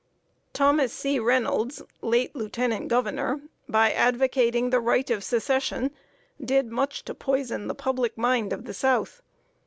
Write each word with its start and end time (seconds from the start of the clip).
Thomas 0.51 0.91
C. 0.93 1.19
Reynolds, 1.19 1.83
late 2.01 2.35
Lieutenant 2.35 2.87
Governor, 2.87 3.39
by 3.69 3.91
advocating 3.91 4.71
the 4.71 4.79
right 4.79 5.07
of 5.11 5.23
Secession, 5.23 5.91
did 6.43 6.71
much 6.71 7.05
to 7.05 7.13
poison 7.13 7.67
the 7.67 7.75
public 7.75 8.17
mind 8.17 8.51
of 8.51 8.65
the 8.65 8.73
South. 8.73 9.21